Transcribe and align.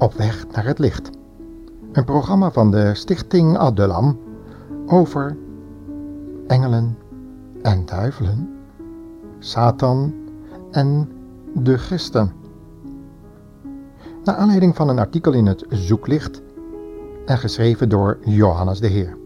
Op 0.00 0.12
weg 0.12 0.46
naar 0.52 0.64
het 0.64 0.78
licht. 0.78 1.10
Een 1.92 2.04
programma 2.04 2.50
van 2.50 2.70
de 2.70 2.94
Stichting 2.94 3.56
Adulam 3.56 4.18
over 4.86 5.36
engelen 6.46 6.98
en 7.62 7.86
duivelen, 7.86 8.48
Satan 9.38 10.14
en 10.70 11.08
de 11.54 11.78
christen. 11.78 12.32
Naar 14.24 14.34
aanleiding 14.34 14.76
van 14.76 14.88
een 14.88 14.98
artikel 14.98 15.32
in 15.32 15.46
het 15.46 15.64
Zoeklicht 15.68 16.42
en 17.26 17.38
geschreven 17.38 17.88
door 17.88 18.18
Johannes 18.24 18.80
de 18.80 18.86
Heer. 18.86 19.16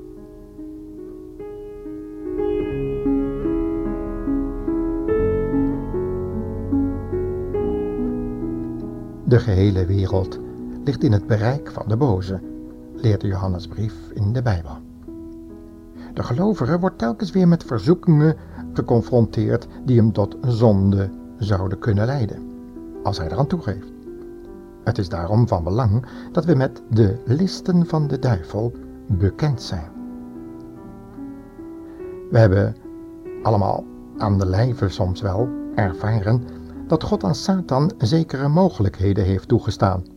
De 9.25 9.39
gehele 9.39 9.87
wereld 9.87 10.43
ligt 10.85 11.03
in 11.03 11.13
het 11.13 11.27
bereik 11.27 11.71
van 11.71 11.89
de 11.89 11.97
boze, 11.97 12.41
leert 12.95 13.21
de 13.21 13.27
Johannesbrief 13.27 13.95
in 14.15 14.33
de 14.33 14.43
Bijbel. 14.43 14.77
De 16.15 16.23
gelovige 16.23 16.79
wordt 16.79 16.99
telkens 16.99 17.31
weer 17.31 17.49
met 17.49 17.65
verzoekingen 17.65 18.37
geconfronteerd 18.73 19.67
die 19.85 19.97
hem 19.97 20.13
tot 20.13 20.37
zonde 20.47 21.11
zouden 21.39 21.79
kunnen 21.79 22.07
leiden, 22.07 22.51
als 23.03 23.19
hij 23.19 23.27
eraan 23.31 23.47
toegeeft. 23.47 23.93
Het 24.85 24.99
is 24.99 25.09
daarom 25.09 25.49
van 25.49 25.65
belang 25.65 26.07
dat 26.33 26.45
we 26.45 26.55
met 26.55 26.83
de 26.91 27.23
listen 27.25 27.87
van 27.87 28.07
de 28.07 28.19
duivel 28.19 28.73
bekend 29.07 29.63
zijn. 29.63 29.91
We 32.31 32.39
hebben 32.39 32.77
allemaal 33.43 33.85
aan 34.19 34.39
de 34.39 34.47
lijve 34.47 34.89
soms 34.89 35.21
wel 35.21 35.49
ervaren 35.75 36.43
dat 36.87 37.03
God 37.03 37.25
aan 37.25 37.35
Satan 37.35 37.93
zekere 37.99 38.49
mogelijkheden 38.49 39.25
heeft 39.25 39.49
toegestaan 39.49 40.14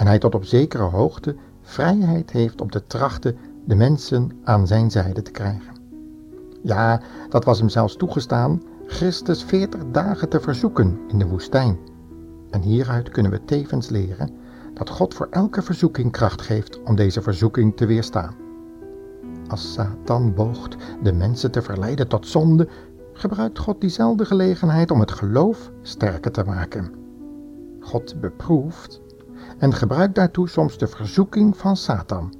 en 0.00 0.06
hij 0.06 0.18
tot 0.18 0.34
op 0.34 0.44
zekere 0.44 0.82
hoogte 0.82 1.36
vrijheid 1.62 2.30
heeft 2.30 2.60
om 2.60 2.70
te 2.70 2.86
trachten 2.86 3.36
de 3.64 3.74
mensen 3.74 4.30
aan 4.44 4.66
zijn 4.66 4.90
zijde 4.90 5.22
te 5.22 5.30
krijgen. 5.30 5.74
Ja, 6.62 7.00
dat 7.28 7.44
was 7.44 7.58
hem 7.58 7.68
zelfs 7.68 7.96
toegestaan 7.96 8.62
Christus 8.86 9.44
veertig 9.44 9.80
dagen 9.92 10.28
te 10.28 10.40
verzoeken 10.40 10.98
in 11.08 11.18
de 11.18 11.26
woestijn. 11.26 11.78
En 12.50 12.62
hieruit 12.62 13.08
kunnen 13.08 13.32
we 13.32 13.44
tevens 13.44 13.88
leren 13.88 14.30
dat 14.74 14.90
God 14.90 15.14
voor 15.14 15.28
elke 15.30 15.62
verzoeking 15.62 16.12
kracht 16.12 16.42
geeft 16.42 16.82
om 16.82 16.96
deze 16.96 17.22
verzoeking 17.22 17.76
te 17.76 17.86
weerstaan. 17.86 18.34
Als 19.48 19.72
Satan 19.72 20.34
boogt 20.34 20.76
de 21.02 21.12
mensen 21.12 21.50
te 21.50 21.62
verleiden 21.62 22.08
tot 22.08 22.26
zonde, 22.26 22.68
gebruikt 23.12 23.58
God 23.58 23.80
diezelfde 23.80 24.24
gelegenheid 24.24 24.90
om 24.90 25.00
het 25.00 25.12
geloof 25.12 25.70
sterker 25.82 26.30
te 26.30 26.44
maken. 26.44 26.92
God 27.80 28.20
beproeft 28.20 29.00
en 29.60 29.74
gebruikt 29.74 30.14
daartoe 30.14 30.48
soms 30.48 30.78
de 30.78 30.86
verzoeking 30.86 31.56
van 31.56 31.76
Satan. 31.76 32.34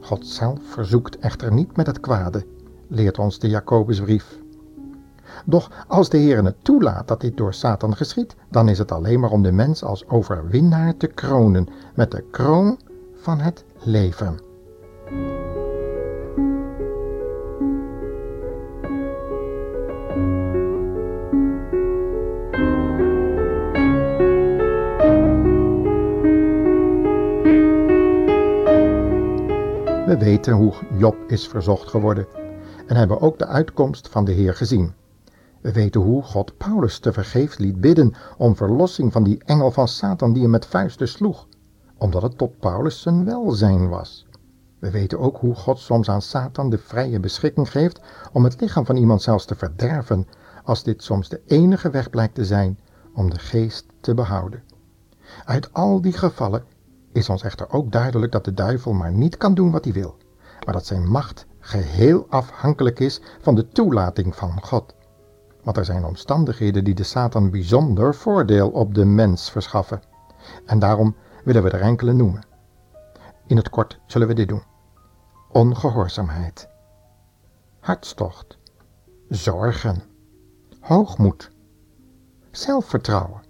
God 0.00 0.26
zelf 0.26 0.58
verzoekt 0.62 1.18
echter 1.18 1.52
niet 1.52 1.76
met 1.76 1.86
het 1.86 2.00
kwade, 2.00 2.46
leert 2.88 3.18
ons 3.18 3.38
de 3.38 3.48
Jacobusbrief. 3.48 4.38
Doch 5.44 5.70
als 5.88 6.08
de 6.08 6.18
Heer 6.18 6.44
het 6.44 6.56
toelaat 6.62 7.08
dat 7.08 7.20
dit 7.20 7.36
door 7.36 7.54
Satan 7.54 7.96
geschiet, 7.96 8.36
dan 8.50 8.68
is 8.68 8.78
het 8.78 8.92
alleen 8.92 9.20
maar 9.20 9.30
om 9.30 9.42
de 9.42 9.52
mens 9.52 9.84
als 9.84 10.08
overwinnaar 10.08 10.96
te 10.96 11.06
kronen 11.06 11.68
met 11.94 12.10
de 12.10 12.24
kroon 12.30 12.78
van 13.14 13.40
het 13.40 13.64
leven. 13.82 14.53
We 30.14 30.20
weten 30.20 30.52
hoe 30.52 30.72
Job 30.96 31.16
is 31.26 31.48
verzocht 31.48 31.88
geworden 31.88 32.26
en 32.86 32.96
hebben 32.96 33.20
ook 33.20 33.38
de 33.38 33.46
uitkomst 33.46 34.08
van 34.08 34.24
de 34.24 34.32
Heer 34.32 34.54
gezien. 34.54 34.92
We 35.60 35.72
weten 35.72 36.00
hoe 36.00 36.22
God 36.22 36.56
Paulus 36.56 36.98
te 36.98 37.12
vergeefs 37.12 37.58
liet 37.58 37.80
bidden 37.80 38.14
om 38.36 38.56
verlossing 38.56 39.12
van 39.12 39.24
die 39.24 39.42
engel 39.44 39.70
van 39.70 39.88
Satan 39.88 40.32
die 40.32 40.42
hem 40.42 40.50
met 40.50 40.66
vuisten 40.66 41.08
sloeg, 41.08 41.46
omdat 41.98 42.22
het 42.22 42.38
tot 42.38 42.58
Paulus 42.58 43.00
zijn 43.00 43.24
welzijn 43.24 43.88
was. 43.88 44.26
We 44.78 44.90
weten 44.90 45.18
ook 45.18 45.36
hoe 45.36 45.54
God 45.54 45.78
soms 45.78 46.08
aan 46.08 46.22
Satan 46.22 46.70
de 46.70 46.78
vrije 46.78 47.20
beschikking 47.20 47.70
geeft 47.70 48.00
om 48.32 48.44
het 48.44 48.60
lichaam 48.60 48.86
van 48.86 48.96
iemand 48.96 49.22
zelfs 49.22 49.44
te 49.44 49.54
verderven, 49.54 50.26
als 50.64 50.82
dit 50.82 51.02
soms 51.02 51.28
de 51.28 51.40
enige 51.46 51.90
weg 51.90 52.10
blijkt 52.10 52.34
te 52.34 52.44
zijn 52.44 52.78
om 53.14 53.30
de 53.30 53.38
geest 53.38 53.86
te 54.00 54.14
behouden. 54.14 54.62
Uit 55.44 55.72
al 55.72 56.00
die 56.00 56.12
gevallen 56.12 56.64
is 57.14 57.28
ons 57.28 57.42
echter 57.42 57.70
ook 57.70 57.92
duidelijk 57.92 58.32
dat 58.32 58.44
de 58.44 58.54
duivel 58.54 58.92
maar 58.92 59.12
niet 59.12 59.36
kan 59.36 59.54
doen 59.54 59.70
wat 59.70 59.84
hij 59.84 59.92
wil, 59.92 60.16
maar 60.64 60.74
dat 60.74 60.86
zijn 60.86 61.08
macht 61.08 61.46
geheel 61.58 62.26
afhankelijk 62.28 63.00
is 63.00 63.20
van 63.40 63.54
de 63.54 63.68
toelating 63.68 64.34
van 64.36 64.62
God. 64.62 64.94
Want 65.62 65.76
er 65.76 65.84
zijn 65.84 66.04
omstandigheden 66.04 66.84
die 66.84 66.94
de 66.94 67.02
Satan 67.02 67.50
bijzonder 67.50 68.14
voordeel 68.14 68.70
op 68.70 68.94
de 68.94 69.04
mens 69.04 69.50
verschaffen. 69.50 70.02
En 70.66 70.78
daarom 70.78 71.16
willen 71.44 71.62
we 71.62 71.70
er 71.70 71.80
enkele 71.80 72.12
noemen. 72.12 72.46
In 73.46 73.56
het 73.56 73.70
kort 73.70 74.00
zullen 74.06 74.28
we 74.28 74.34
dit 74.34 74.48
doen. 74.48 74.62
Ongehoorzaamheid, 75.48 76.68
hartstocht, 77.80 78.58
zorgen, 79.28 80.02
hoogmoed, 80.80 81.50
zelfvertrouwen, 82.50 83.42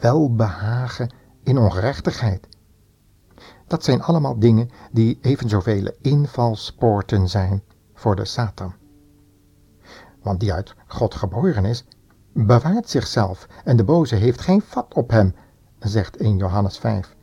welbehagen 0.00 1.14
in 1.42 1.58
ongerechtigheid, 1.58 2.48
dat 3.72 3.84
zijn 3.84 4.02
allemaal 4.02 4.38
dingen 4.38 4.70
die 4.90 5.18
even 5.20 5.48
zoveel 5.48 5.90
invalspoorten 6.00 7.28
zijn 7.28 7.62
voor 7.94 8.16
de 8.16 8.24
Satan. 8.24 8.74
Want 10.22 10.40
die 10.40 10.52
uit 10.52 10.74
God 10.86 11.14
geboren 11.14 11.64
is, 11.64 11.84
bewaart 12.32 12.88
zichzelf 12.88 13.46
en 13.64 13.76
de 13.76 13.84
boze 13.84 14.14
heeft 14.14 14.40
geen 14.40 14.62
vat 14.62 14.94
op 14.94 15.10
hem, 15.10 15.34
zegt 15.78 16.16
1 16.16 16.36
Johannes 16.36 16.78
5. 16.78 17.16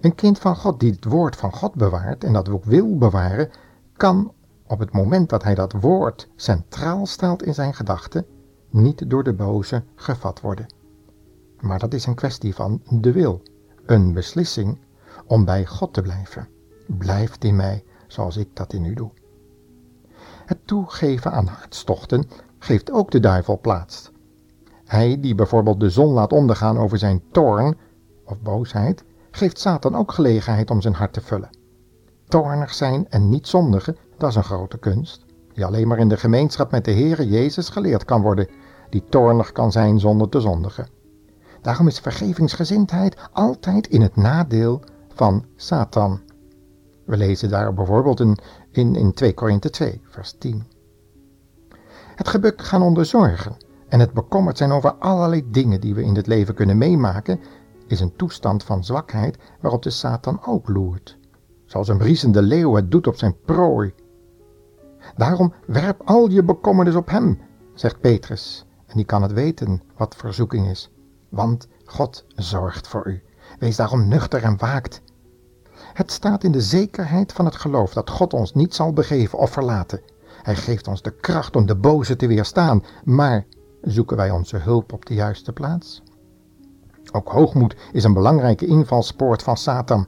Een 0.00 0.14
kind 0.14 0.38
van 0.38 0.56
God 0.56 0.80
die 0.80 0.92
het 0.92 1.04
woord 1.04 1.36
van 1.36 1.52
God 1.52 1.74
bewaart 1.74 2.24
en 2.24 2.32
dat 2.32 2.48
ook 2.48 2.64
wil 2.64 2.98
bewaren, 2.98 3.50
kan 3.96 4.32
op 4.66 4.78
het 4.78 4.92
moment 4.92 5.28
dat 5.28 5.42
hij 5.42 5.54
dat 5.54 5.72
woord 5.72 6.28
centraal 6.36 7.06
stelt 7.06 7.42
in 7.42 7.54
zijn 7.54 7.74
gedachten, 7.74 8.26
niet 8.70 9.10
door 9.10 9.22
de 9.22 9.34
boze 9.34 9.82
gevat 9.94 10.40
worden. 10.40 10.66
Maar 11.60 11.78
dat 11.78 11.94
is 11.94 12.06
een 12.06 12.14
kwestie 12.14 12.54
van 12.54 12.82
de 12.88 13.12
wil, 13.12 13.42
een 13.86 14.12
beslissing 14.12 14.78
om 15.30 15.44
bij 15.44 15.66
God 15.66 15.92
te 15.92 16.02
blijven. 16.02 16.48
Blijft 16.86 17.44
in 17.44 17.56
mij 17.56 17.84
zoals 18.06 18.36
ik 18.36 18.48
dat 18.52 18.72
in 18.72 18.84
u 18.84 18.94
doe. 18.94 19.10
Het 20.46 20.58
toegeven 20.64 21.32
aan 21.32 21.46
hartstochten 21.46 22.28
geeft 22.58 22.92
ook 22.92 23.10
de 23.10 23.20
duivel 23.20 23.58
plaats. 23.60 24.10
Hij 24.84 25.20
die 25.20 25.34
bijvoorbeeld 25.34 25.80
de 25.80 25.90
zon 25.90 26.12
laat 26.12 26.32
ondergaan 26.32 26.78
over 26.78 26.98
zijn 26.98 27.22
toorn 27.32 27.76
of 28.24 28.40
boosheid, 28.40 29.04
geeft 29.30 29.58
Satan 29.58 29.96
ook 29.96 30.12
gelegenheid 30.12 30.70
om 30.70 30.80
zijn 30.80 30.94
hart 30.94 31.12
te 31.12 31.20
vullen. 31.20 31.50
Toornig 32.28 32.74
zijn 32.74 33.06
en 33.08 33.28
niet 33.28 33.46
zondigen, 33.46 33.96
dat 34.18 34.30
is 34.30 34.36
een 34.36 34.44
grote 34.44 34.78
kunst, 34.78 35.24
die 35.52 35.64
alleen 35.64 35.88
maar 35.88 35.98
in 35.98 36.08
de 36.08 36.16
gemeenschap 36.16 36.70
met 36.70 36.84
de 36.84 36.92
Heere 36.92 37.28
Jezus 37.28 37.68
geleerd 37.68 38.04
kan 38.04 38.22
worden, 38.22 38.48
die 38.88 39.04
toornig 39.08 39.52
kan 39.52 39.72
zijn 39.72 40.00
zonder 40.00 40.28
te 40.28 40.40
zondigen. 40.40 40.88
Daarom 41.62 41.86
is 41.86 41.98
vergevingsgezindheid 41.98 43.16
altijd 43.32 43.86
in 43.86 44.00
het 44.00 44.16
nadeel 44.16 44.82
van 45.14 45.44
Satan. 45.56 46.20
We 47.04 47.16
lezen 47.16 47.50
daar 47.50 47.74
bijvoorbeeld 47.74 48.20
in, 48.20 48.38
in, 48.70 48.94
in 48.94 49.12
2 49.12 49.34
Korinthe 49.34 49.70
2, 49.70 50.00
vers 50.04 50.32
10. 50.38 50.64
Het 52.14 52.28
gebukt 52.28 52.62
gaan 52.62 52.82
onder 52.82 53.04
zorgen 53.04 53.56
en 53.88 54.00
het 54.00 54.12
bekommerd 54.12 54.56
zijn 54.58 54.72
over 54.72 54.92
allerlei 54.92 55.50
dingen 55.50 55.80
die 55.80 55.94
we 55.94 56.02
in 56.02 56.14
het 56.14 56.26
leven 56.26 56.54
kunnen 56.54 56.78
meemaken, 56.78 57.40
is 57.86 58.00
een 58.00 58.16
toestand 58.16 58.64
van 58.64 58.84
zwakheid 58.84 59.38
waarop 59.60 59.82
de 59.82 59.90
Satan 59.90 60.40
ook 60.46 60.68
loert. 60.68 61.18
Zoals 61.64 61.88
een 61.88 61.98
briesende 61.98 62.42
leeuw 62.42 62.74
het 62.74 62.90
doet 62.90 63.06
op 63.06 63.16
zijn 63.16 63.36
prooi. 63.44 63.94
Daarom 65.16 65.52
werp 65.66 66.02
al 66.04 66.30
je 66.30 66.42
bekommernis 66.42 66.94
op 66.94 67.10
hem, 67.10 67.38
zegt 67.74 68.00
Petrus, 68.00 68.66
en 68.86 68.96
die 68.96 69.04
kan 69.04 69.22
het 69.22 69.32
weten 69.32 69.82
wat 69.96 70.16
verzoeking 70.16 70.68
is, 70.68 70.90
want 71.28 71.68
God 71.84 72.24
zorgt 72.34 72.88
voor 72.88 73.06
u. 73.06 73.22
Wees 73.58 73.76
daarom 73.76 74.08
nuchter 74.08 74.42
en 74.42 74.58
waakt. 74.58 75.02
Het 75.92 76.10
staat 76.10 76.44
in 76.44 76.52
de 76.52 76.60
zekerheid 76.60 77.32
van 77.32 77.44
het 77.44 77.56
geloof 77.56 77.92
dat 77.92 78.10
God 78.10 78.32
ons 78.32 78.54
niet 78.54 78.74
zal 78.74 78.92
begeven 78.92 79.38
of 79.38 79.50
verlaten. 79.50 80.00
Hij 80.42 80.56
geeft 80.56 80.88
ons 80.88 81.02
de 81.02 81.10
kracht 81.10 81.56
om 81.56 81.66
de 81.66 81.76
boze 81.76 82.16
te 82.16 82.26
weerstaan, 82.26 82.84
maar 83.04 83.46
zoeken 83.82 84.16
wij 84.16 84.30
onze 84.30 84.56
hulp 84.56 84.92
op 84.92 85.06
de 85.06 85.14
juiste 85.14 85.52
plaats? 85.52 86.02
Ook 87.12 87.28
hoogmoed 87.28 87.76
is 87.92 88.04
een 88.04 88.12
belangrijke 88.12 88.66
invalspoort 88.66 89.42
van 89.42 89.56
Satan. 89.56 90.06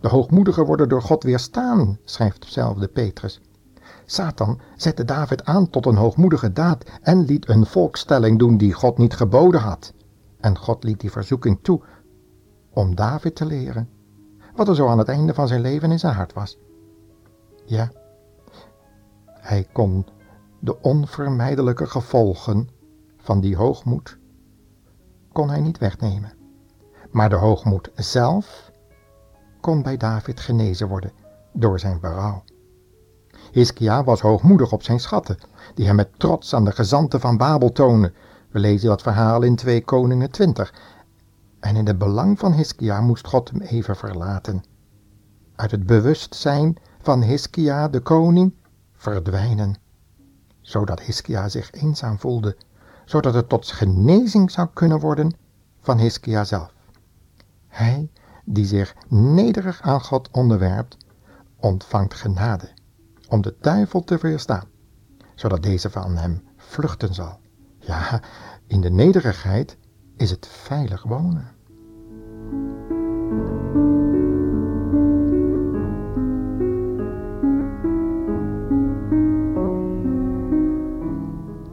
De 0.00 0.08
hoogmoedigen 0.08 0.64
worden 0.64 0.88
door 0.88 1.02
God 1.02 1.22
weerstaan, 1.22 1.98
schrijft 2.04 2.46
zelfde 2.48 2.88
Petrus. 2.88 3.40
Satan 4.04 4.60
zette 4.76 5.04
David 5.04 5.44
aan 5.44 5.70
tot 5.70 5.86
een 5.86 5.96
hoogmoedige 5.96 6.52
daad 6.52 6.84
en 7.02 7.24
liet 7.24 7.48
een 7.48 7.66
volkstelling 7.66 8.38
doen 8.38 8.56
die 8.56 8.72
God 8.72 8.98
niet 8.98 9.14
geboden 9.14 9.60
had. 9.60 9.92
En 10.40 10.58
God 10.58 10.84
liet 10.84 11.00
die 11.00 11.10
verzoeking 11.10 11.58
toe 11.62 11.80
om 12.70 12.94
David 12.94 13.34
te 13.34 13.46
leren 13.46 13.88
wat 14.54 14.68
er 14.68 14.74
zo 14.74 14.88
aan 14.88 14.98
het 14.98 15.08
einde 15.08 15.34
van 15.34 15.48
zijn 15.48 15.60
leven 15.60 15.90
in 15.90 15.98
zijn 15.98 16.14
hart 16.14 16.32
was. 16.32 16.58
Ja, 17.64 17.90
hij 19.24 19.66
kon 19.72 20.06
de 20.58 20.80
onvermijdelijke 20.80 21.86
gevolgen 21.86 22.68
van 23.16 23.40
die 23.40 23.56
hoogmoed 23.56 24.18
kon 25.32 25.50
hij 25.50 25.60
niet 25.60 25.78
wegnemen. 25.78 26.32
Maar 27.10 27.28
de 27.28 27.36
hoogmoed 27.36 27.90
zelf 27.94 28.70
kon 29.60 29.82
bij 29.82 29.96
David 29.96 30.40
genezen 30.40 30.88
worden 30.88 31.12
door 31.52 31.78
zijn 31.78 32.00
berouw. 32.00 32.42
Hiskia 33.52 34.04
was 34.04 34.20
hoogmoedig 34.20 34.72
op 34.72 34.82
zijn 34.82 35.00
schatten, 35.00 35.38
die 35.74 35.84
hij 35.84 35.94
met 35.94 36.18
trots 36.18 36.54
aan 36.54 36.64
de 36.64 36.72
gezanten 36.72 37.20
van 37.20 37.36
Babel 37.36 37.72
toonde. 37.72 38.12
We 38.50 38.58
lezen 38.58 38.88
dat 38.88 39.02
verhaal 39.02 39.42
in 39.42 39.56
2 39.56 39.84
Koningen 39.84 40.30
20. 40.30 40.74
En 41.60 41.76
in 41.76 41.86
het 41.86 41.98
belang 41.98 42.38
van 42.38 42.52
Hiskia 42.52 43.00
moest 43.00 43.26
God 43.26 43.50
hem 43.50 43.60
even 43.60 43.96
verlaten. 43.96 44.64
Uit 45.54 45.70
het 45.70 45.86
bewustzijn 45.86 46.76
van 47.00 47.22
Hiskia 47.22 47.88
de 47.88 48.00
koning 48.00 48.54
verdwijnen, 48.92 49.76
zodat 50.60 51.00
Hiskia 51.00 51.48
zich 51.48 51.70
eenzaam 51.70 52.18
voelde, 52.18 52.56
zodat 53.04 53.34
het 53.34 53.48
tot 53.48 53.66
genezing 53.66 54.50
zou 54.50 54.68
kunnen 54.74 55.00
worden 55.00 55.36
van 55.80 55.98
Hiskia 55.98 56.44
zelf. 56.44 56.74
Hij 57.66 58.10
die 58.44 58.64
zich 58.64 58.94
nederig 59.08 59.80
aan 59.80 60.00
God 60.00 60.28
onderwerpt, 60.30 60.96
ontvangt 61.56 62.14
genade 62.14 62.68
om 63.28 63.42
de 63.42 63.56
duivel 63.60 64.04
te 64.04 64.18
weerstaan, 64.20 64.68
zodat 65.34 65.62
deze 65.62 65.90
van 65.90 66.16
hem 66.16 66.42
vluchten 66.56 67.14
zal. 67.14 67.40
Ja, 67.78 68.22
in 68.66 68.80
de 68.80 68.90
nederigheid 68.90 69.76
is 70.18 70.30
het 70.30 70.46
veilig 70.46 71.02
wonen. 71.02 71.56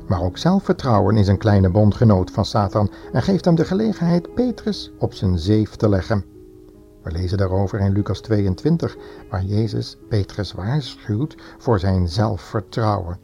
Maar 0.07 0.21
ook 0.21 0.37
zelfvertrouwen 0.37 1.17
is 1.17 1.27
een 1.27 1.37
kleine 1.37 1.69
bondgenoot 1.69 2.31
van 2.31 2.45
Satan 2.45 2.91
en 3.11 3.21
geeft 3.21 3.45
hem 3.45 3.55
de 3.55 3.65
gelegenheid 3.65 4.33
Petrus 4.33 4.91
op 4.99 5.13
zijn 5.13 5.39
zeef 5.39 5.75
te 5.75 5.89
leggen. 5.89 6.25
We 7.03 7.11
lezen 7.11 7.37
daarover 7.37 7.79
in 7.79 7.91
Lucas 7.91 8.21
22, 8.21 8.97
waar 9.29 9.43
Jezus 9.43 9.97
Petrus 10.09 10.51
waarschuwt 10.51 11.35
voor 11.57 11.79
zijn 11.79 12.07
zelfvertrouwen. 12.07 13.19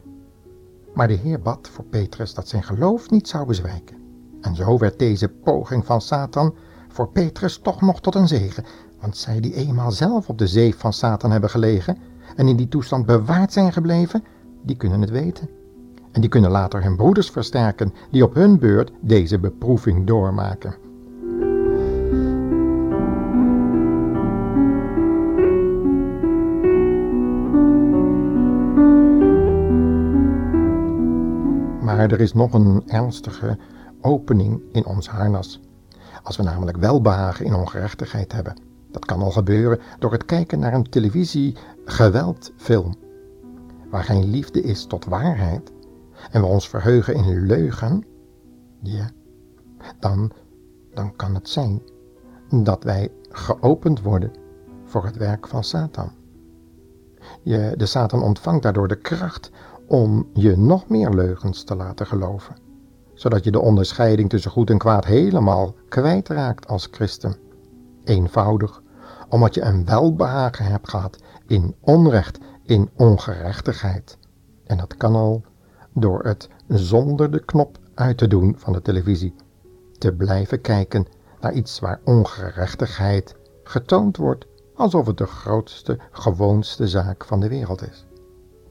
Maar 0.93 1.07
de 1.07 1.13
Heer 1.13 1.41
bad 1.41 1.69
voor 1.69 1.85
Petrus 1.85 2.33
dat 2.33 2.47
zijn 2.47 2.63
geloof 2.63 3.09
niet 3.09 3.27
zou 3.27 3.45
bezwijken. 3.45 4.00
En 4.41 4.55
zo 4.55 4.77
werd 4.77 4.99
deze 4.99 5.29
poging 5.29 5.85
van 5.85 6.01
Satan 6.01 6.55
voor 6.87 7.07
Petrus 7.07 7.57
toch 7.57 7.81
nog 7.81 8.01
tot 8.01 8.15
een 8.15 8.27
zegen, 8.27 8.65
want 8.99 9.17
zij 9.17 9.39
die 9.39 9.53
eenmaal 9.53 9.91
zelf 9.91 10.29
op 10.29 10.37
de 10.37 10.47
zeef 10.47 10.77
van 10.77 10.93
Satan 10.93 11.31
hebben 11.31 11.49
gelegen 11.49 11.97
en 12.35 12.47
in 12.47 12.55
die 12.55 12.67
toestand 12.67 13.05
bewaard 13.05 13.53
zijn 13.53 13.73
gebleven, 13.73 14.23
die 14.61 14.75
kunnen 14.75 15.01
het 15.01 15.09
weten. 15.09 15.49
En 16.11 16.21
die 16.21 16.29
kunnen 16.29 16.51
later 16.51 16.83
hun 16.83 16.95
broeders 16.95 17.29
versterken, 17.29 17.93
die 18.11 18.23
op 18.23 18.33
hun 18.33 18.59
beurt 18.59 18.91
deze 19.01 19.39
beproeving 19.39 20.07
doormaken. 20.07 20.75
Maar 31.81 32.11
er 32.11 32.21
is 32.21 32.33
nog 32.33 32.53
een 32.53 32.83
ernstige 32.87 33.57
opening 34.01 34.61
in 34.71 34.85
ons 34.85 35.09
harnas. 35.09 35.59
Als 36.23 36.37
we 36.37 36.43
namelijk 36.43 36.77
welbehagen 36.77 37.45
in 37.45 37.53
ongerechtigheid 37.53 38.31
hebben. 38.31 38.55
Dat 38.91 39.05
kan 39.05 39.21
al 39.21 39.31
gebeuren 39.31 39.79
door 39.99 40.11
het 40.11 40.25
kijken 40.25 40.59
naar 40.59 40.73
een 40.73 40.89
televisie-geweldfilm. 40.89 42.95
Waar 43.89 44.03
geen 44.03 44.29
liefde 44.29 44.61
is 44.61 44.85
tot 44.85 45.05
waarheid 45.05 45.71
en 46.31 46.41
we 46.41 46.47
ons 46.47 46.69
verheugen 46.69 47.15
in 47.15 47.45
leugen. 47.45 48.05
Ja, 48.81 49.09
dan, 49.99 50.31
dan 50.93 51.15
kan 51.15 51.35
het 51.35 51.49
zijn 51.49 51.81
dat 52.49 52.83
wij 52.83 53.11
geopend 53.29 54.01
worden 54.01 54.31
voor 54.85 55.05
het 55.05 55.17
werk 55.17 55.47
van 55.47 55.63
Satan. 55.63 56.11
De 57.43 57.85
Satan 57.85 58.23
ontvangt 58.23 58.63
daardoor 58.63 58.87
de 58.87 58.95
kracht 58.95 59.51
om 59.87 60.29
je 60.33 60.57
nog 60.57 60.89
meer 60.89 61.09
leugens 61.09 61.63
te 61.63 61.75
laten 61.75 62.05
geloven, 62.05 62.55
zodat 63.21 63.43
je 63.43 63.51
de 63.51 63.59
onderscheiding 63.59 64.29
tussen 64.29 64.51
goed 64.51 64.69
en 64.69 64.77
kwaad 64.77 65.05
helemaal 65.05 65.75
kwijtraakt 65.89 66.67
als 66.67 66.87
christen. 66.91 67.35
Eenvoudig, 68.03 68.81
omdat 69.29 69.53
je 69.53 69.61
een 69.61 69.85
welbehagen 69.85 70.65
hebt 70.65 70.89
gehad 70.89 71.17
in 71.47 71.75
onrecht, 71.79 72.39
in 72.65 72.89
ongerechtigheid. 72.95 74.17
En 74.65 74.77
dat 74.77 74.97
kan 74.97 75.15
al 75.15 75.43
door 75.93 76.23
het 76.23 76.49
zonder 76.67 77.31
de 77.31 77.45
knop 77.45 77.77
uit 77.93 78.17
te 78.17 78.27
doen 78.27 78.55
van 78.57 78.73
de 78.73 78.81
televisie, 78.81 79.35
te 79.97 80.13
blijven 80.13 80.61
kijken 80.61 81.05
naar 81.39 81.53
iets 81.53 81.79
waar 81.79 81.99
ongerechtigheid 82.03 83.35
getoond 83.63 84.17
wordt 84.17 84.45
alsof 84.75 85.05
het 85.05 85.17
de 85.17 85.25
grootste, 85.25 85.99
gewoonste 86.11 86.87
zaak 86.87 87.25
van 87.25 87.39
de 87.39 87.47
wereld 87.47 87.81
is. 87.89 88.05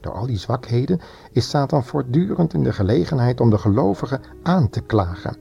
Door 0.01 0.13
al 0.13 0.25
die 0.25 0.37
zwakheden 0.37 0.99
is 1.31 1.49
Satan 1.49 1.83
voortdurend 1.83 2.53
in 2.53 2.63
de 2.63 2.73
gelegenheid 2.73 3.39
om 3.41 3.49
de 3.49 3.57
gelovigen 3.57 4.21
aan 4.43 4.69
te 4.69 4.81
klagen 4.81 5.35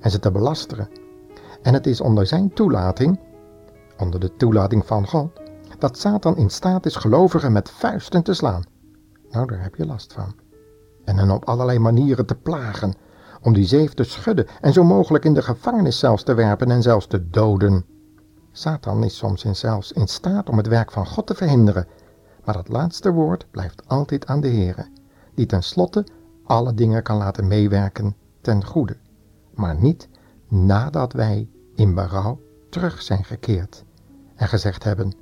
en 0.00 0.10
ze 0.10 0.18
te 0.18 0.30
belasteren. 0.30 0.88
En 1.62 1.74
het 1.74 1.86
is 1.86 2.00
onder 2.00 2.26
zijn 2.26 2.52
toelating, 2.54 3.20
onder 3.98 4.20
de 4.20 4.36
toelating 4.36 4.86
van 4.86 5.06
God, 5.06 5.40
dat 5.78 5.98
Satan 5.98 6.36
in 6.36 6.50
staat 6.50 6.86
is 6.86 6.96
gelovigen 6.96 7.52
met 7.52 7.70
vuisten 7.70 8.22
te 8.22 8.34
slaan. 8.34 8.62
Nou, 9.30 9.46
daar 9.46 9.62
heb 9.62 9.74
je 9.74 9.86
last 9.86 10.12
van. 10.12 10.34
En 11.04 11.16
hen 11.16 11.30
op 11.30 11.44
allerlei 11.44 11.78
manieren 11.78 12.26
te 12.26 12.34
plagen, 12.34 12.94
om 13.42 13.52
die 13.52 13.66
zeef 13.66 13.94
te 13.94 14.04
schudden 14.04 14.46
en 14.60 14.72
zo 14.72 14.84
mogelijk 14.84 15.24
in 15.24 15.34
de 15.34 15.42
gevangenis 15.42 15.98
zelfs 15.98 16.22
te 16.22 16.34
werpen 16.34 16.70
en 16.70 16.82
zelfs 16.82 17.06
te 17.06 17.30
doden. 17.30 17.84
Satan 18.52 19.04
is 19.04 19.16
soms 19.16 19.44
in 19.44 19.56
zelfs 19.56 19.92
in 19.92 20.06
staat 20.06 20.48
om 20.48 20.56
het 20.56 20.66
werk 20.66 20.92
van 20.92 21.06
God 21.06 21.26
te 21.26 21.34
verhinderen 21.34 21.86
maar 22.46 22.56
het 22.56 22.68
laatste 22.68 23.12
woord 23.12 23.46
blijft 23.50 23.88
altijd 23.88 24.26
aan 24.26 24.40
de 24.40 24.48
Heere, 24.48 24.86
die 25.34 25.46
tenslotte 25.46 26.06
alle 26.44 26.74
dingen 26.74 27.02
kan 27.02 27.16
laten 27.16 27.46
meewerken 27.46 28.16
ten 28.40 28.64
goede, 28.64 28.96
maar 29.54 29.74
niet 29.80 30.08
nadat 30.48 31.12
wij 31.12 31.48
in 31.74 31.94
berouw 31.94 32.40
terug 32.70 33.02
zijn 33.02 33.24
gekeerd 33.24 33.84
en 34.34 34.48
gezegd 34.48 34.84
hebben, 34.84 35.12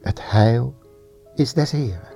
het 0.00 0.30
heil 0.30 0.74
is 1.34 1.52
des 1.52 1.70
Heeren. 1.70 2.14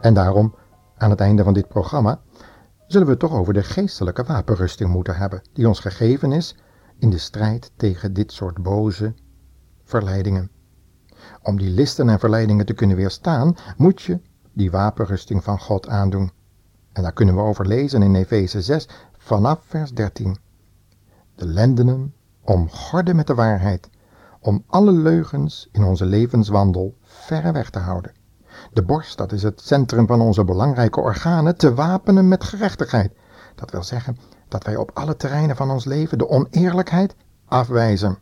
En 0.00 0.14
daarom, 0.14 0.54
aan 0.96 1.10
het 1.10 1.20
einde 1.20 1.44
van 1.44 1.52
dit 1.52 1.68
programma, 1.68 2.20
zullen 2.88 3.06
we 3.06 3.12
het 3.12 3.20
toch 3.20 3.32
over 3.32 3.54
de 3.54 3.62
geestelijke 3.62 4.24
wapenrusting 4.24 4.90
moeten 4.90 5.16
hebben, 5.16 5.42
die 5.52 5.68
ons 5.68 5.80
gegeven 5.80 6.32
is 6.32 6.56
in 6.98 7.10
de 7.10 7.18
strijd 7.18 7.70
tegen 7.76 8.12
dit 8.12 8.32
soort 8.32 8.62
boze 8.62 9.14
verleidingen. 9.84 10.50
Om 11.42 11.58
die 11.58 11.70
listen 11.70 12.08
en 12.08 12.18
verleidingen 12.18 12.66
te 12.66 12.72
kunnen 12.72 12.96
weerstaan, 12.96 13.56
moet 13.76 14.02
je 14.02 14.20
die 14.52 14.70
wapenrusting 14.70 15.44
van 15.44 15.58
God 15.58 15.88
aandoen. 15.88 16.30
En 16.92 17.02
daar 17.02 17.12
kunnen 17.12 17.34
we 17.34 17.40
over 17.40 17.66
lezen 17.66 18.02
in 18.02 18.14
Efeze 18.14 18.62
6 18.62 18.88
vanaf 19.16 19.60
vers 19.66 19.92
13. 19.92 20.36
De 21.34 21.46
lendenen 21.46 22.14
omgorden 22.40 23.16
met 23.16 23.26
de 23.26 23.34
waarheid, 23.34 23.88
om 24.40 24.64
alle 24.66 24.92
leugens 24.92 25.68
in 25.72 25.82
onze 25.84 26.04
levenswandel 26.04 26.96
verre 27.02 27.52
weg 27.52 27.70
te 27.70 27.78
houden 27.78 28.17
de 28.72 28.82
borst, 28.82 29.18
dat 29.18 29.32
is 29.32 29.42
het 29.42 29.60
centrum 29.60 30.06
van 30.06 30.20
onze 30.20 30.44
belangrijke 30.44 31.00
organen, 31.00 31.56
te 31.56 31.74
wapenen 31.74 32.28
met 32.28 32.44
gerechtigheid. 32.44 33.12
Dat 33.54 33.70
wil 33.70 33.82
zeggen 33.82 34.16
dat 34.48 34.64
wij 34.64 34.76
op 34.76 34.90
alle 34.94 35.16
terreinen 35.16 35.56
van 35.56 35.70
ons 35.70 35.84
leven 35.84 36.18
de 36.18 36.28
oneerlijkheid 36.28 37.14
afwijzen. 37.44 38.18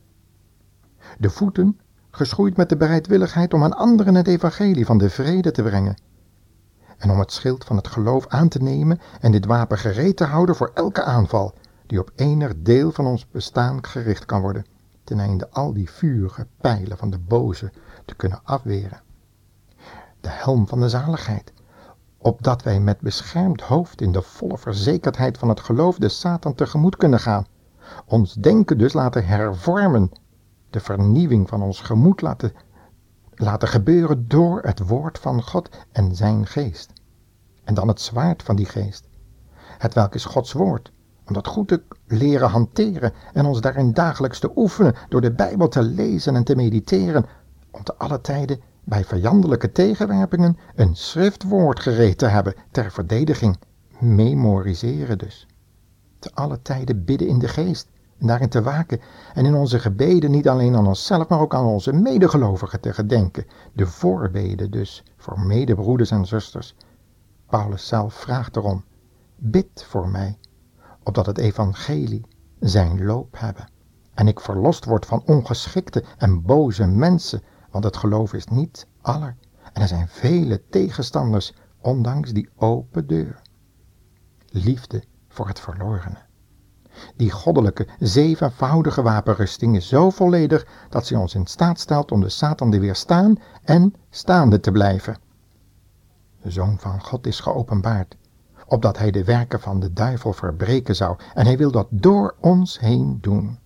De 1.19 1.31
voeten, 1.31 1.81
geschoeid 2.11 2.57
met 2.57 2.69
de 2.69 2.77
bereidwilligheid 2.77 3.55
om 3.55 3.63
aan 3.65 3.77
anderen 3.77 4.15
het 4.15 4.27
evangelie 4.27 4.87
van 4.87 4.99
de 4.99 5.11
vrede 5.11 5.51
te 5.51 5.63
brengen. 5.63 5.97
En 6.99 7.11
om 7.11 7.19
het 7.19 7.33
schild 7.33 7.65
van 7.65 7.77
het 7.77 7.89
geloof 7.89 8.27
aan 8.27 8.49
te 8.49 8.63
nemen 8.63 9.01
en 9.21 9.33
dit 9.33 9.47
wapen 9.47 9.79
gereed 9.79 10.17
te 10.17 10.25
houden 10.25 10.57
voor 10.57 10.71
elke 10.75 11.03
aanval 11.03 11.55
die 11.87 12.01
op 12.01 12.11
enig 12.15 12.53
deel 12.57 12.93
van 12.93 13.07
ons 13.07 13.27
bestaan 13.31 13.85
gericht 13.85 14.25
kan 14.25 14.41
worden, 14.41 14.67
ten 15.05 15.21
einde 15.21 15.51
al 15.51 15.73
die 15.73 15.91
vurige 15.91 16.47
pijlen 16.61 16.97
van 16.97 17.11
de 17.11 17.19
boze 17.19 17.73
te 18.05 18.15
kunnen 18.15 18.41
afweren 18.45 19.05
de 20.27 20.33
helm 20.33 20.69
van 20.69 20.81
de 20.81 20.89
zaligheid, 20.89 21.53
opdat 22.19 22.63
wij 22.63 22.81
met 22.81 23.01
beschermd 23.01 23.61
hoofd 23.61 24.01
in 24.01 24.13
de 24.13 24.23
volle 24.23 24.59
verzekerdheid 24.59 25.39
van 25.39 25.49
het 25.49 25.61
geloof 25.61 25.99
de 25.99 26.09
Satan 26.09 26.55
tegemoet 26.55 26.97
kunnen 26.97 27.21
gaan, 27.21 27.47
ons 28.07 28.35
denken 28.35 28.79
dus 28.79 28.93
laten 28.93 29.27
hervormen, 29.27 30.11
de 30.71 30.81
vernieuwing 30.81 31.49
van 31.49 31.63
ons 31.63 31.81
gemoed 31.81 32.21
laten 32.21 32.53
laten 33.35 33.69
gebeuren 33.69 34.29
door 34.29 34.63
het 34.63 34.87
woord 34.87 35.19
van 35.19 35.43
God 35.43 35.69
en 35.93 36.15
zijn 36.15 36.47
geest. 36.47 36.93
En 37.65 37.75
dan 37.75 37.89
het 37.89 38.01
zwaard 38.01 38.43
van 38.43 38.57
die 38.57 38.67
geest. 38.67 39.09
Het 39.79 39.95
welk 39.95 40.15
is 40.15 40.25
Gods 40.25 40.53
woord, 40.53 40.93
om 41.27 41.35
dat 41.35 41.47
goed 41.47 41.69
te 41.69 41.83
leren 42.07 42.49
hanteren 42.49 43.13
en 43.33 43.47
ons 43.47 43.61
daarin 43.61 43.93
dagelijks 43.93 44.39
te 44.39 44.51
oefenen 44.57 44.95
door 45.09 45.21
de 45.21 45.33
Bijbel 45.33 45.69
te 45.69 45.83
lezen 45.83 46.37
en 46.37 46.45
te 46.45 46.57
mediteren, 46.57 47.27
om 47.71 47.83
te 47.83 47.95
alle 47.97 48.21
tijden 48.21 48.61
bij 48.87 49.05
vijandelijke 49.05 49.73
tegenwerpingen 49.73 50.59
een 50.75 50.97
schriftwoord 50.97 51.81
gereed 51.81 52.19
te 52.19 52.27
hebben 52.27 52.55
ter 52.71 52.91
verdediging. 52.91 53.59
Memoriseren 53.99 55.19
dus. 55.19 55.47
Te 56.19 56.31
alle 56.35 56.63
tijden 56.63 57.05
bidden 57.05 57.29
in 57.29 57.39
de 57.39 57.49
geest 57.49 57.89
en 58.19 58.27
daarin 58.27 58.49
te 58.49 58.63
waken 58.63 59.01
en 59.35 59.47
in 59.47 59.55
onze 59.55 59.79
gebeden 59.79 60.31
niet 60.31 60.49
alleen 60.49 60.77
aan 60.77 60.87
onszelf, 60.87 61.29
maar 61.29 61.41
ook 61.41 61.55
aan 61.55 61.65
onze 61.65 61.93
medegelovigen 61.93 62.81
te 62.81 62.93
gedenken. 62.93 63.47
De 63.73 63.87
voorbeden 63.87 64.71
dus 64.71 65.05
voor 65.17 65.41
medebroeders 65.41 66.11
en 66.11 66.27
zusters. 66.27 66.75
Paulus 67.49 67.87
zelf 67.87 68.15
vraagt 68.15 68.57
erom, 68.57 68.85
bid 69.37 69.85
voor 69.89 70.09
mij, 70.09 70.39
opdat 71.03 71.27
het 71.27 71.39
evangelie 71.39 72.27
zijn 72.61 73.05
loop 73.05 73.39
hebben 73.39 73.69
en 74.17 74.29
ik 74.29 74.41
verlost 74.41 74.85
word 74.85 75.07
van 75.07 75.23
ongeschikte 75.27 76.05
en 76.19 76.43
boze 76.43 76.87
mensen, 76.87 77.43
want 77.77 77.89
het 77.89 77.97
geloof 77.97 78.33
is 78.33 78.47
niet 78.47 78.87
aller 79.01 79.37
en 79.73 79.83
er 79.83 79.89
zijn 79.89 80.09
vele 80.09 80.63
tegenstanders, 80.71 81.53
ondanks 81.81 82.33
die 82.33 82.49
open 82.57 83.07
deur. 83.07 83.43
Liefde 84.47 85.03
voor 85.29 85.49
het 85.49 85.61
verlorene. 85.61 86.19
Die 87.17 87.31
goddelijke, 87.31 87.89
zevenvoudige 87.99 89.03
wapenrusting 89.03 89.77
is 89.77 89.89
zo 89.89 90.11
volledig 90.11 90.67
dat 90.91 91.07
ze 91.07 91.19
ons 91.19 91.35
in 91.35 91.47
staat 91.47 91.81
stelt 91.81 92.13
om 92.13 92.21
de 92.21 92.29
Satan 92.29 92.71
te 92.71 92.79
weerstaan 92.79 93.39
en 93.65 93.95
staande 94.11 94.61
te 94.61 94.73
blijven. 94.73 95.17
De 96.43 96.51
Zoon 96.51 96.79
van 96.79 97.03
God 97.03 97.27
is 97.27 97.41
geopenbaard, 97.41 98.17
opdat 98.67 98.99
hij 98.99 99.11
de 99.11 99.25
werken 99.25 99.61
van 99.61 99.81
de 99.81 99.93
duivel 99.93 100.33
verbreken 100.33 100.97
zou, 100.97 101.17
en 101.35 101.47
hij 101.47 101.57
wil 101.57 101.71
dat 101.71 101.89
door 101.91 102.35
ons 102.41 102.81
heen 102.81 103.19
doen. 103.21 103.59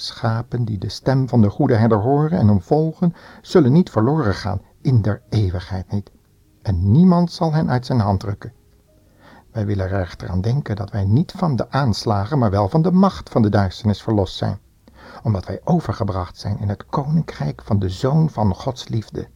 Schapen 0.00 0.64
die 0.64 0.78
de 0.78 0.88
stem 0.88 1.28
van 1.28 1.42
de 1.42 1.50
goede 1.50 1.74
herder 1.74 1.98
horen 1.98 2.38
en 2.38 2.48
hem 2.48 2.62
volgen, 2.62 3.14
zullen 3.42 3.72
niet 3.72 3.90
verloren 3.90 4.34
gaan, 4.34 4.60
in 4.80 5.02
der 5.02 5.22
eeuwigheid 5.28 5.90
niet, 5.90 6.10
en 6.62 6.90
niemand 6.90 7.32
zal 7.32 7.52
hen 7.52 7.70
uit 7.70 7.86
zijn 7.86 8.00
hand 8.00 8.20
drukken. 8.20 8.52
Wij 9.52 9.66
willen 9.66 9.90
er 9.90 10.00
echter 10.00 10.28
aan 10.28 10.40
denken 10.40 10.76
dat 10.76 10.90
wij 10.90 11.04
niet 11.04 11.32
van 11.32 11.56
de 11.56 11.70
aanslagen, 11.70 12.38
maar 12.38 12.50
wel 12.50 12.68
van 12.68 12.82
de 12.82 12.92
macht 12.92 13.30
van 13.30 13.42
de 13.42 13.48
duisternis 13.48 14.02
verlost 14.02 14.36
zijn, 14.36 14.58
omdat 15.22 15.46
wij 15.46 15.60
overgebracht 15.64 16.38
zijn 16.38 16.58
in 16.58 16.68
het 16.68 16.86
koninkrijk 16.86 17.62
van 17.62 17.78
de 17.78 17.88
Zoon 17.88 18.30
van 18.30 18.54
Gods 18.54 18.88
liefde. 18.88 19.28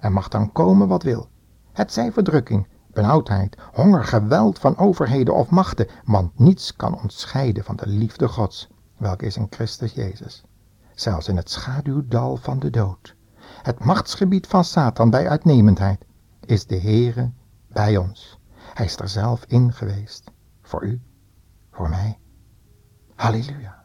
Er 0.00 0.12
mag 0.12 0.28
dan 0.28 0.52
komen 0.52 0.88
wat 0.88 1.02
wil, 1.02 1.28
het 1.72 1.92
zij 1.92 2.12
verdrukking, 2.12 2.66
benauwdheid, 2.92 3.56
honger, 3.72 4.04
geweld 4.04 4.58
van 4.58 4.78
overheden 4.78 5.34
of 5.34 5.50
machten, 5.50 5.88
want 6.04 6.38
niets 6.38 6.76
kan 6.76 7.00
ons 7.02 7.20
scheiden 7.20 7.64
van 7.64 7.76
de 7.76 7.86
liefde 7.86 8.28
Gods, 8.28 8.68
welke 9.04 9.26
is 9.26 9.36
in 9.36 9.46
Christus 9.50 9.92
Jezus. 9.92 10.44
Zelfs 10.94 11.28
in 11.28 11.36
het 11.36 11.50
schaduwdal 11.50 12.36
van 12.36 12.58
de 12.58 12.70
dood, 12.70 13.14
het 13.62 13.84
machtsgebied 13.84 14.46
van 14.46 14.64
Satan 14.64 15.10
bij 15.10 15.28
uitnemendheid, 15.28 16.04
is 16.40 16.66
de 16.66 16.80
Heere 16.80 17.32
bij 17.68 17.96
ons. 17.96 18.38
Hij 18.74 18.84
is 18.84 18.96
er 18.96 19.08
zelf 19.08 19.44
in 19.46 19.72
geweest. 19.72 20.30
Voor 20.62 20.84
u, 20.84 21.00
voor 21.70 21.88
mij. 21.88 22.18
Halleluja. 23.14 23.84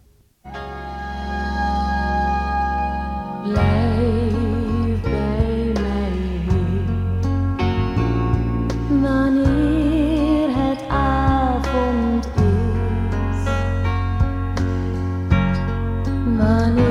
money. 16.37 16.88